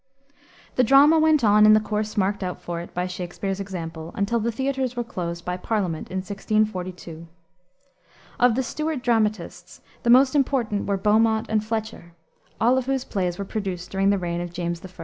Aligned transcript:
The 0.77 0.83
drama 0.83 1.19
went 1.19 1.43
on 1.43 1.63
in 1.63 1.73
the 1.73 1.79
course 1.79 2.17
marked 2.17 2.41
out 2.43 2.59
for 2.59 2.81
it 2.81 2.91
by 2.91 3.05
Shakspere's 3.05 3.59
example, 3.59 4.11
until 4.15 4.39
the 4.39 4.51
theaters 4.51 4.95
were 4.95 5.03
closed, 5.03 5.45
by 5.45 5.57
Parliament, 5.57 6.09
in 6.09 6.17
1642. 6.21 7.27
Of 8.39 8.55
the 8.55 8.63
Stuart 8.63 9.03
dramatists, 9.03 9.79
the 10.01 10.09
most 10.09 10.33
important 10.33 10.87
were 10.87 10.97
Beaumont 10.97 11.45
and 11.49 11.63
Fletcher, 11.63 12.13
all 12.59 12.79
of 12.79 12.87
whose 12.87 13.03
plays 13.05 13.37
were 13.37 13.45
produced 13.45 13.91
during 13.91 14.09
the 14.09 14.17
reign 14.17 14.41
of 14.41 14.51
James 14.51 14.83
I. 14.83 14.89